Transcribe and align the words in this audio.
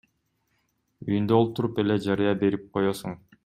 Үйүндө 1.07 1.37
олтуруп 1.41 1.83
эле 1.85 2.01
жарыя 2.09 2.33
берип 2.45 2.67
коесуң. 2.79 3.19